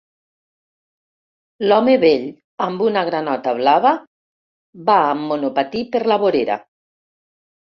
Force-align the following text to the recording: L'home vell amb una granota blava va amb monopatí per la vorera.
L'home 1.67 1.97
vell 2.05 2.25
amb 2.69 2.81
una 2.87 3.03
granota 3.11 3.53
blava 3.59 3.93
va 4.89 4.97
amb 5.11 5.29
monopatí 5.33 5.85
per 5.97 6.03
la 6.15 6.19
vorera. 6.25 6.59